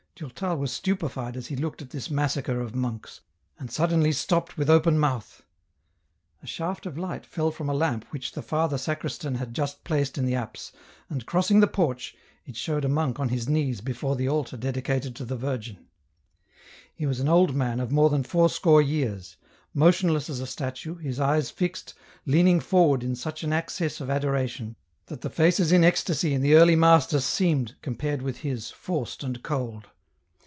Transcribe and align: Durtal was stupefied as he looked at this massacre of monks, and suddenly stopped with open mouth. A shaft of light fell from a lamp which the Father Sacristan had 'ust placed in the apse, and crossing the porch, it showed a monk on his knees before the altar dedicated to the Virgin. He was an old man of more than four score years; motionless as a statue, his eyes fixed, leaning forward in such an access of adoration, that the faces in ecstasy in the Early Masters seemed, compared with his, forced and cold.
Durtal 0.15 0.55
was 0.57 0.71
stupefied 0.71 1.35
as 1.35 1.47
he 1.47 1.55
looked 1.55 1.81
at 1.81 1.89
this 1.89 2.11
massacre 2.11 2.61
of 2.61 2.75
monks, 2.75 3.21
and 3.57 3.71
suddenly 3.71 4.11
stopped 4.11 4.55
with 4.55 4.69
open 4.69 4.99
mouth. 4.99 5.41
A 6.43 6.45
shaft 6.45 6.85
of 6.85 6.95
light 6.95 7.25
fell 7.25 7.49
from 7.49 7.67
a 7.67 7.73
lamp 7.73 8.05
which 8.11 8.33
the 8.33 8.43
Father 8.43 8.77
Sacristan 8.77 9.33
had 9.35 9.57
'ust 9.57 9.83
placed 9.83 10.19
in 10.19 10.25
the 10.27 10.35
apse, 10.35 10.71
and 11.09 11.25
crossing 11.25 11.59
the 11.59 11.65
porch, 11.65 12.15
it 12.45 12.55
showed 12.55 12.85
a 12.85 12.87
monk 12.87 13.19
on 13.19 13.29
his 13.29 13.49
knees 13.49 13.81
before 13.81 14.15
the 14.15 14.29
altar 14.29 14.55
dedicated 14.57 15.15
to 15.15 15.25
the 15.25 15.35
Virgin. 15.35 15.87
He 16.93 17.07
was 17.07 17.19
an 17.19 17.27
old 17.29 17.55
man 17.55 17.79
of 17.79 17.91
more 17.91 18.11
than 18.11 18.21
four 18.21 18.47
score 18.47 18.79
years; 18.81 19.37
motionless 19.73 20.29
as 20.29 20.39
a 20.39 20.45
statue, 20.45 20.97
his 20.97 21.19
eyes 21.19 21.49
fixed, 21.49 21.95
leaning 22.27 22.59
forward 22.59 23.01
in 23.03 23.15
such 23.15 23.41
an 23.43 23.51
access 23.51 23.99
of 23.99 24.11
adoration, 24.11 24.75
that 25.07 25.21
the 25.21 25.31
faces 25.31 25.71
in 25.71 25.83
ecstasy 25.83 26.31
in 26.35 26.41
the 26.43 26.53
Early 26.53 26.75
Masters 26.75 27.25
seemed, 27.25 27.73
compared 27.81 28.21
with 28.21 28.41
his, 28.41 28.69
forced 28.69 29.23
and 29.23 29.41
cold. 29.41 29.87